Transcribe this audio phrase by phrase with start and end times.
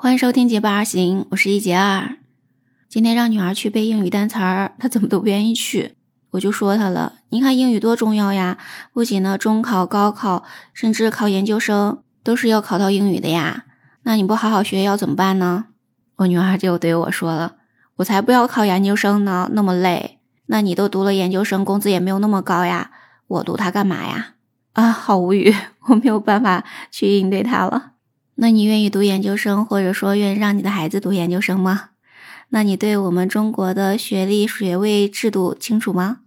[0.00, 2.18] 欢迎收听结伴而行，我是一杰二。
[2.88, 5.96] 今天让女儿去背英语单词儿，她怎么都不愿意去。
[6.30, 8.58] 我就说她了，你看英语多重要呀！
[8.92, 13.64] 不仅呢，中考、高考，甚至考研究生，都是要考到英语的呀。
[14.04, 15.64] 那你不好好学，要怎么办呢？
[16.18, 17.56] 我女儿就对我说了
[17.98, 20.20] ：“我才不要考研究生呢，那么累。
[20.46, 22.92] 那你都读了研究生，工资也没有那么高呀，
[23.26, 24.34] 我读它干嘛呀？”
[24.74, 25.52] 啊，好无语，
[25.88, 27.94] 我没有办法去应对她了。
[28.40, 31.88] 那你愿意读研究生，或者说愿意让你的孩子读研究生吗？
[32.50, 36.18] 那你对我们中国的学历学位制度清楚吗？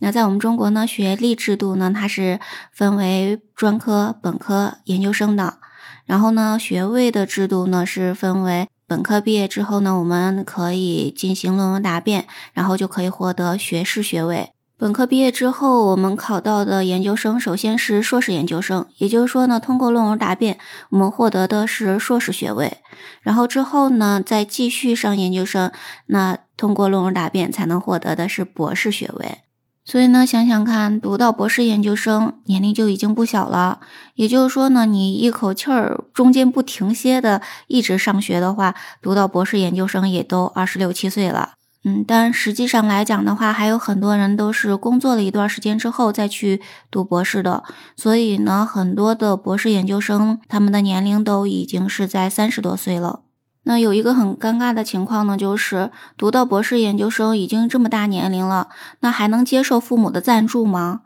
[0.00, 2.38] 那在我们中国呢，学历制度呢，它是
[2.70, 5.58] 分为专科、本科、研究生的。
[6.04, 14.50] 然后呢，学位的制度呢是分为本科毕业之后呢，我们可以进行论文答辩，然后就可以获得学士学位。
[14.78, 20.58] 本科毕业之后，我们考到的研究生首先是硕士研究生，也就是说呢，通过论文答辩，
[20.90, 22.76] 我们获得的是硕士学位。
[23.22, 25.72] 然后之后呢，再继续上研究生，
[26.08, 29.38] 那通过论文答辩才能获得的是博士学位。
[29.82, 33.80] 所以呢，想想看，读到博士研究生年龄就已经不小了。
[34.14, 41.54] 也就是说呢，你一口气儿中间不停歇的一直上学的话，读到博士研究生也都二十六七岁了。
[41.88, 47.62] 嗯，但实际上来讲的话，还有很多人都是工作了一段时间之后再去读博士的。
[47.94, 53.20] 所以呢，很多的博士研究生他们的年龄都已经是在三十多岁了。
[53.62, 58.66] 那有一个很尴尬的情况呢，就是读到博士研究生已经这么大年龄了，
[58.98, 61.02] 那还能接受父母的赞助吗？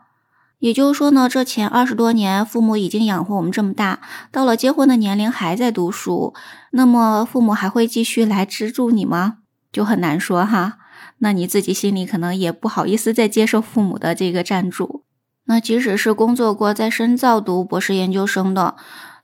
[0.57, 3.99] 也就是说呢，这前二十多年父母已经养活我们这么大，
[4.31, 6.33] 到了结婚的年龄还在读书，
[6.71, 9.37] 那么父母还会继续来资助你吗？
[9.71, 10.77] 就很难说哈，
[11.19, 15.05] 那你自己心里可能也不好意思再接受父母的这个赞助。
[15.45, 18.75] 那即使是工作过在深造读博士研究生的，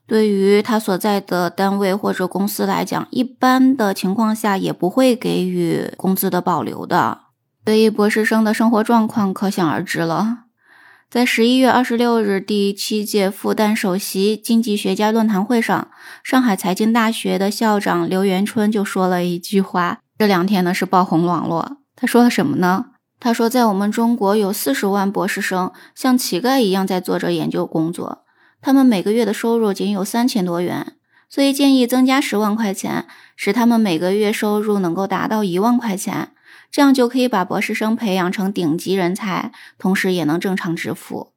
[0.08, 7.20] 对于他所在的单位或者公司来讲，一般的情况下也不会给予工资的保留的。
[7.66, 10.45] 所以博士生的生活状况可想而知了。
[11.10, 15.89] 在十一月二十六日第七届复旦首席经济学家论坛会上，
[16.23, 19.99] 上海财经大学的校长刘元春就说了一句话。
[20.17, 21.78] 这两天呢是爆红网络。
[21.95, 22.86] 他说了什么呢？
[23.20, 28.23] 他说，在我们中国有四十万博士生像乞丐一样在做着研究工作，
[28.61, 30.94] 他们每个月的收入仅有三千多元，
[31.28, 36.34] 所以建议增加十万块钱，使他们每个月收入能够达到一万块钱，
[36.70, 41.34] 这样就可以把博士生培养成顶级人才，同时也能正常致富。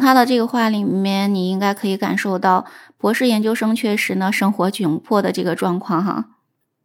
[0.00, 2.66] 他的这个话里面，你应该可以感受到
[2.98, 6.26] 博士研究生确实呢生活窘迫的这个状况哈。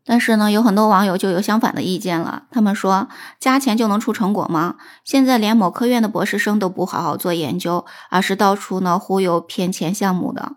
[0.05, 2.43] 但是呢，有很多网友就有相反的意见了。
[2.51, 4.75] 他们说，加钱就能出成果吗？
[5.03, 10.53] 现在连某科院的博士生都不好好做研究，而是到处呢忽悠骗钱项目的。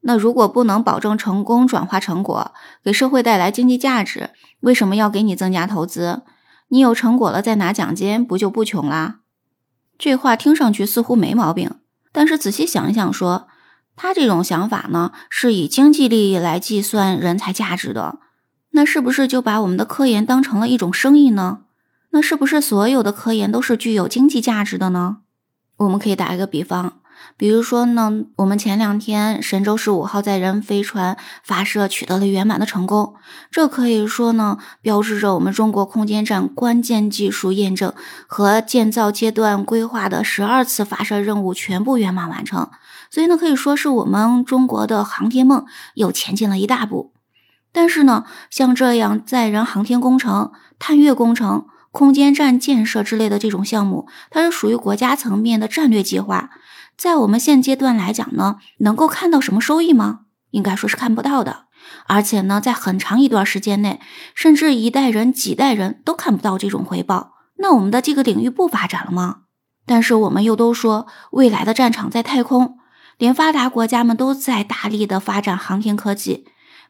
[0.00, 2.52] 那如果不能保证成功转化成果，
[2.82, 4.30] 给社会带来经济价值，
[4.60, 6.22] 为什么要给你增加投资？
[6.68, 9.16] 你有成果了再拿奖金，不就不穷啦？
[9.98, 11.70] 这话听上去似乎没毛病，
[12.12, 13.48] 但是仔细想一想，说
[13.94, 18.20] 他这种想法呢，是以经济利益来计算人才价值的。
[18.76, 21.60] 那是不是就把我们的科研当成了一种生意呢？
[22.10, 25.16] 那是不是所有的科研都是具有经济价值的呢？
[25.78, 26.98] 我们可以打一个比方，
[27.38, 33.14] 比如说呢，我们前两天神舟十五号载人飞船发射取得了圆满的成功，
[33.50, 37.94] 这可以说呢，标志着我们中国空间站关键技术验证
[38.26, 42.68] 和建造阶段规划的十二次发射任务全部圆满完成，
[43.10, 47.15] 所以呢，可以说是我们中国的航天梦又前进了一大步。
[47.76, 56.48] 但是呢，像这样载人航天工程、探月工程、空间站建设之类的这种项目，它是属于国家层面的战略计划。
[56.96, 60.20] 在我们现阶段来讲呢，能够看到什么收益吗？
[60.52, 61.66] 应该说是看不到的。
[62.06, 64.00] 而且呢，在很长一段时间内，
[64.34, 67.34] 甚至一代人、几代人都看不到这种回报。
[67.58, 69.40] 那我们的这个领域不发展了吗？
[69.84, 72.78] 但是我们又都说，未来的战场在太空，
[73.18, 76.46] 连发达国家们都在大力的发展航天科技。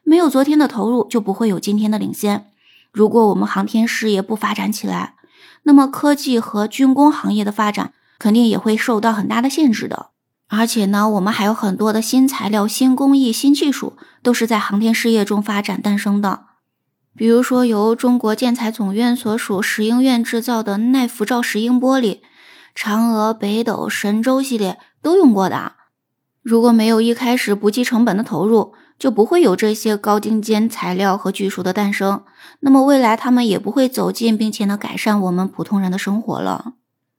[0.09, 2.49] 没有昨天的投入，就不会有今天的领先。
[2.93, 5.15] 如果我们航天事业不发展起来，
[5.63, 10.11] 那么科技和军工行业的发展肯定也会受到很大的限制的。
[10.47, 16.45] 而且呢，我们还有很多的新材料、新工艺、新技术，都是在航天事业中发展诞生的。
[17.13, 22.19] 比如说，由中国建材总院所属石英院制造的耐辐照石英玻璃，
[22.73, 25.73] 嫦娥、北斗、神舟系列都用过的。
[26.41, 32.23] 如果没有一开始不计成本的投入，就不会有这些高精尖材料和技术的诞生，
[32.61, 36.73] 那么未来他们也不会走进并且呢改善我们普通人的生活了。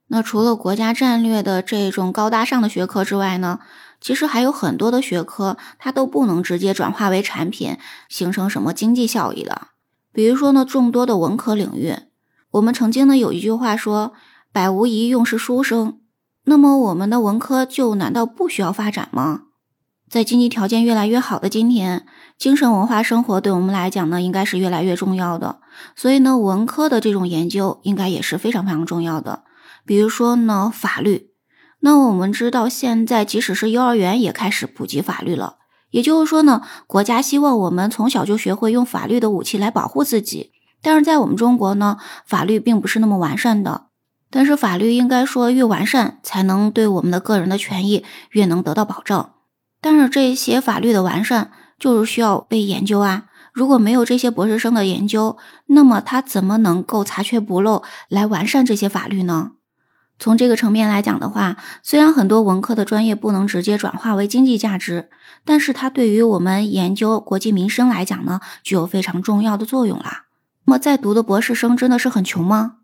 [0.07, 3.59] 那除了国家战略的这种高大上的学科之外呢，
[4.01, 7.77] 其实还有很多的学科，它都不能直接转化为产品，
[8.09, 9.67] 形成什么经济效益的。
[10.11, 11.95] 比如说呢，众多的文科领域，
[12.51, 14.13] 我们曾经呢有一句话说
[14.51, 15.99] “百无一用是书生”，
[16.45, 19.43] 那么我们的文科就难道不需要发展吗？
[20.09, 22.05] 在经济条件越来越好的今天，
[22.37, 25.59] 精神文化生活对我们来讲呢，应该是越来越重要的。
[25.95, 29.43] 所以呢，文科的这种研究应该也是非常非常重要的。
[29.85, 31.29] 比如说呢，法律。
[31.81, 35.57] 那我们知道，现在即使是幼儿园也开始普及法律了。
[35.91, 40.51] 也就是说呢，国家希望我们从小就学会用法律的武器来保护自己。
[40.81, 43.85] 但是在我们中国呢，法律并不是那么完善的。
[44.31, 49.35] 但是法律应该说越完善，才能对我们的个人的权益越能得到保障。
[49.81, 53.25] 但是这些法律的完善就是需要被研究啊！
[53.53, 55.37] 如果没有这些博士生的研究，
[55.67, 59.51] 那么他怎么能够查缺补漏来完善这些法律呢？
[60.19, 65.09] 从这个层面来讲的话，虽然很多文科的专业不能直接转化为经济价值，
[65.45, 70.25] 但是它对于我们研究国计民生来讲呢，具有非常重要的作用啦。
[70.65, 72.75] 那么在读的博士生真的是很穷吗？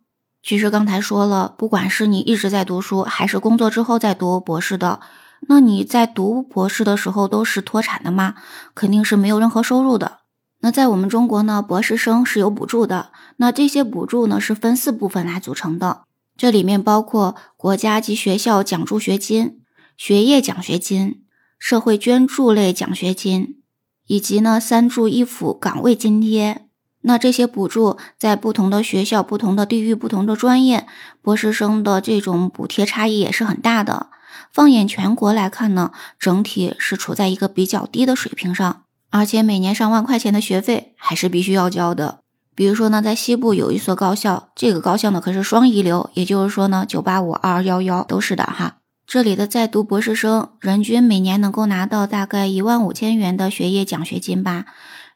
[0.41, 5.01] 其实刚才说了，不管是你一直在读书，还是工作之后再读博士的。
[5.47, 8.35] 那你在读博士的时候都是脱产的吗？
[8.73, 10.19] 肯定是没有任何收入的。
[10.61, 13.11] 那在我们中国呢，博士生是有补助的。
[13.37, 16.01] 那这些补助呢是分四部分来组成的，
[16.35, 19.61] 这里面包括国家及学校奖助学金、
[19.95, 21.23] 学业奖学金、
[21.59, 23.61] 社会捐助类奖学金，
[24.07, 26.65] 以及呢三助一辅岗位津贴。
[27.01, 30.87] 那这些补助在不同的学校、不同的地域、不同的专业，
[31.21, 34.07] 博士生的这种补贴差异也是很大的。
[34.55, 42.19] 放眼全国来看呢，整体是处在一个比较低的水平上，而且每年上万块钱的学费还是必须要交的。
[42.55, 48.77] 比如说呢，在西部有一所高校，这个高校呢可是双一流，也就是说呢，九八五、二幺幺都是的哈。
[49.05, 54.63] 这里的在读博士生人均每年能够拿到大概一万五千元的学业奖学金吧，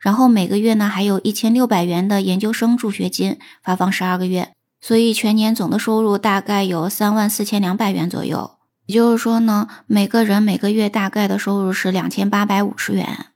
[0.01, 4.51] 然后每个月呢还有一千六百元的研究生助学金，发放十二个月，
[4.81, 8.58] 所以全年总的收入大概有三万四千两百元左右。
[8.89, 13.27] 也就是说呢，每个人每个月大概的收入是两千八百五十元。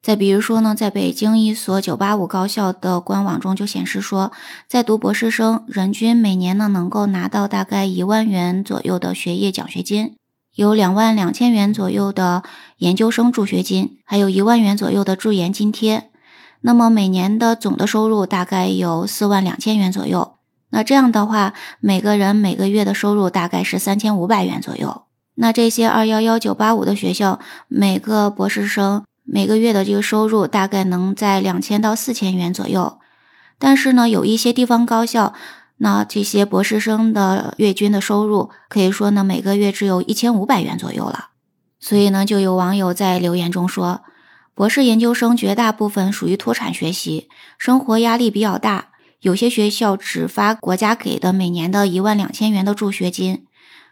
[0.00, 4.30] 再比如说呢，在北京一所九八五高校的官网中就显示说，
[4.68, 10.14] 在读博士生人均每年呢能够拿到大概一万元左右的学业奖学金，
[10.54, 12.44] 有两万两千元左右的
[12.76, 16.08] 研究生助学金，还有一万元左右的助研津贴。
[16.60, 20.36] 那么每年的总的收入大概有四万两千元左右。
[20.74, 25.02] 那这样的话，每个人每个月的收入大概是三千五百元左右。
[25.36, 27.38] 那这些二幺幺九八五的学校，
[27.68, 32.98] 每个博士生每个月的这个收入大概能在两千到四千元左右。
[33.56, 35.32] 但是呢，有一些地方高校，
[35.76, 41.28] 那这些博士生的月均的收入可以说呢，每个月只有一千五百元左右了。
[41.78, 44.00] 所以呢，就有网友在留言中说，
[44.56, 47.28] 博士研究生绝大部分属于脱产学习，
[47.58, 48.88] 生活压力比较大。
[49.24, 53.46] 有些学校只发国家给的每年的一万两千元的助学金，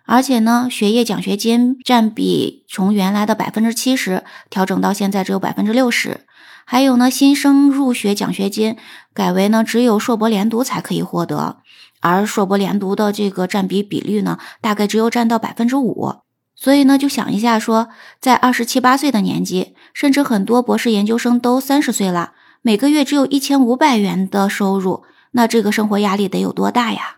[0.04, 6.20] 而且呢，学业奖学金占比从原来的百分之七十调整到现在只有百分之六十。
[6.66, 8.76] 还有呢，新生入学奖学金
[9.14, 11.56] 改为呢只有硕博连读才可以获得，
[12.00, 16.16] 而硕博连读的这个占比比率呢，大概只有占到百分之五。
[16.54, 17.88] 所以呢，就想一下说，
[18.20, 25.04] 在二十七八岁的年纪，甚至很多博士研究生都三十岁了，每个月只有一千五百元的收入。
[25.32, 27.16] 那这个生活压力得有多大呀？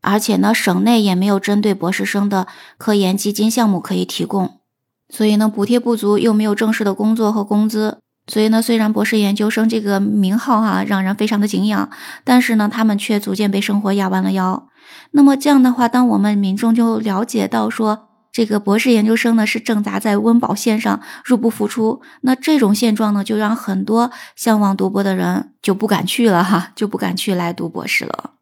[0.00, 4.60] 而且呢，省内也没有针对博士生的科研基金项目可以提供，
[5.08, 11.90] 所以呢，补贴不足，又没有正式的工作和工资，所以呢，虽然博士研究生这个名号哈让人非常的敬仰，
[12.22, 14.68] 但是呢，他们却逐渐被生活压弯了腰。
[15.12, 18.08] 那么这样的话，当我们民众就了解到说。
[18.34, 22.02] 这个博士研究生呢是挣扎在温饱线上，入不敷出。
[22.22, 28.32] 那这种现状呢，就让很多向往读博的人就不敢去了哈，就不敢去来读博士了。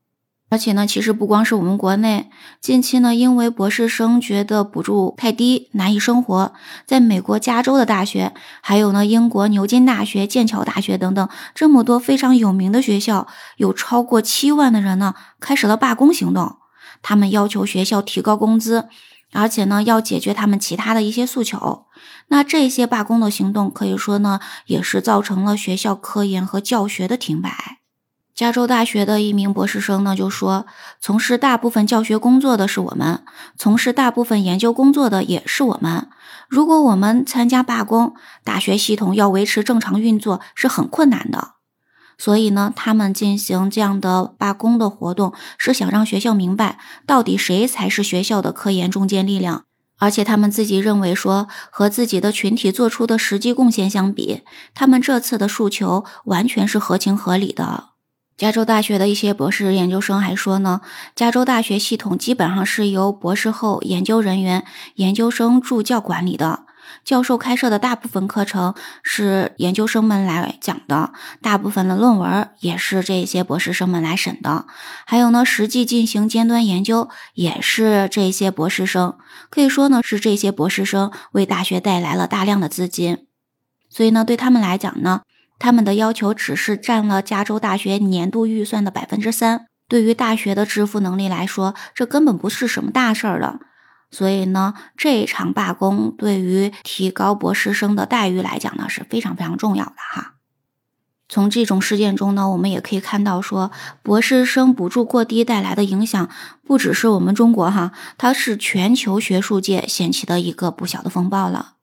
[0.48, 6.54] 而且呢，其实不光是我们国内，近期呢，因为博士生觉得补助太低，难以生活，
[6.86, 8.32] 在美国加州的大学，
[8.62, 13.26] 还有呢英国牛津大学、剑桥大学等等这么多非常有名的学校，
[13.58, 16.56] 有超过七万的人呢开始了罢工行动，
[17.02, 18.88] 他们要求学校提高工资。
[19.32, 21.86] 而且呢，要解决他们其他的一些诉求。
[22.28, 27.78] 那这些罢工的行动，可以说呢，也是造成了学校科研和教学的停摆。
[28.34, 30.66] 加州大学的一名博士生呢，就说
[30.98, 33.22] ：“从事大部分教学工作的是我们，
[33.58, 36.08] 从事大部分研究工作的也是我们。
[36.48, 41.52] 如果我们参加罢工，大学系统要维持正常运作是很困难的。”
[42.22, 49.64] 所以呢，他们进行这样的罢工的活动，是想让学校明白，到底谁才是学校的科研中坚力量，
[49.98, 57.88] 而且他们自己认为说，和自己的群体做出的实际贡献相比，他们这次的诉求完全是合情合理的。
[58.36, 60.80] 加州大学的一些博士研究生还说呢，
[61.16, 64.64] 加州大学系统基本上是由博士后研究人员、
[64.94, 66.66] 研究生助教管理的。
[67.04, 74.66] 教授开设的大部分课程是研究生们来讲的，大部分的论文也是这些博士生们来审的。
[75.06, 79.16] 还有呢，实际进行尖端研究也是这些博士生。
[79.50, 83.26] 可以说呢，是这些博士生为大学带来了大量的资金。
[83.88, 85.22] 所以呢，对他们来讲呢，
[85.58, 89.66] 他们的要求只是占了加州大学年度预算的百分之三。
[89.88, 93.58] 对于大学的支付能力来说，这根本不是什么大事儿了。
[94.12, 100.34] 所以呢，这一场罢工对于提高博士生的待遇来讲呢，是非常非常重要的哈。
[101.28, 106.28] 从这种事件中呢，我们也可以看到，说博士生补助过低带来的影响，
[106.62, 111.76] 不只是我们中国哈，它是全球学术界掀起的一个不小的风暴了。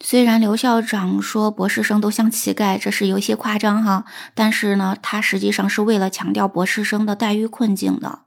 [0.00, 4.04] 虽然刘校长说博士生都像乞丐，这是有些夸张哈，
[4.34, 8.22] 但是呢，他实际上是为了强调博士生的待遇困境的。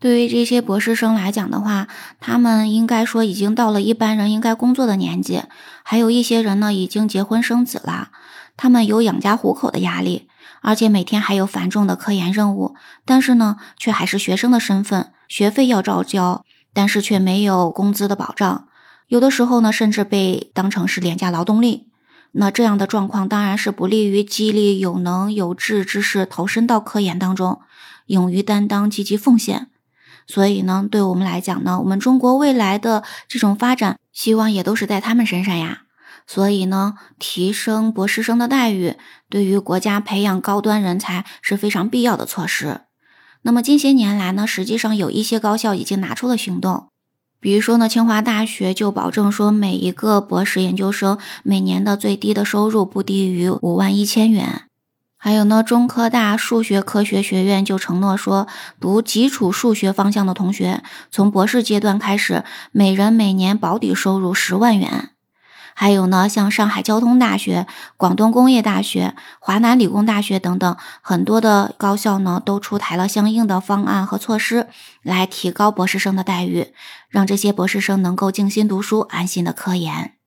[0.00, 1.88] 对于这些博士生来讲的话，
[2.20, 5.42] 他们应该说已经到了一般人应该工作的年纪，
[5.82, 8.10] 还有一些人呢已经结婚生子了，
[8.56, 10.28] 他们有养家糊口的压力，
[10.62, 18.68] 而且每天还有繁重的科研任务，但是呢，却还是学生的身份，学费要照交，但是却没有工资的保障，
[19.08, 21.88] 有的时候呢，甚至被当成是廉价劳动力。
[22.32, 27.60] 那这样的状况当然是不利于激励有能有志之士投身到科研当中，
[28.06, 29.68] 勇于担当，积极奉献。
[30.28, 35.84] 所以呢，对我们来讲呢，我们中国未来的这种发展，希望也都是在他们身上呀。
[36.26, 38.96] 所以呢，提升博士生的待遇，
[39.30, 42.82] 对于国家培养高端人才是非常必要的措施。
[43.40, 46.88] 那么近些年来呢，实际上有一些高校已经拿出了行动，
[47.40, 54.67] 比如说呢，清华大学就保证说，每一个博士研究生每年的最低的收入不低于五万一千元。
[55.20, 58.46] 还有呢，中科大数学科学学院就承诺说，
[58.80, 65.10] 读基础数学方向的同学，从博士阶段开始，每人每年保底收入十万元。
[65.74, 74.68] 还有呢，像上海交通大学、广东工业大学、华南理工大学等等，很多的高校呢，都出台了相应的方案和措施，
[75.02, 76.72] 来提高博士生的待遇，
[77.08, 80.17] 让这些博士生能够静心读书，安心的科研。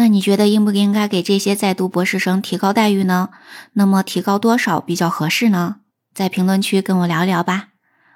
[0.00, 3.28] 那你觉得应不应该给这些在读博士生提高待遇呢？
[3.74, 5.76] 那么提高多少比较合适呢？
[6.14, 7.68] 在评论区跟我聊聊吧。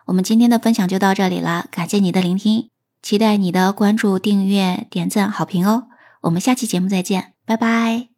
[0.07, 2.71] 我们今天的分享就到这里了，感谢你的聆听，
[3.03, 5.89] 期待你的关注、订阅、点赞、好评哦。
[6.23, 8.14] 我们下期节目再见，拜拜。